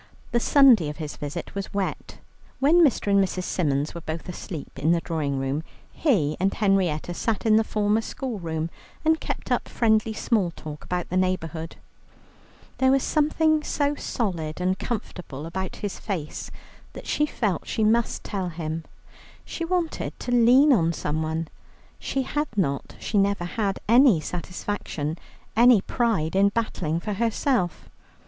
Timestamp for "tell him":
18.23-18.85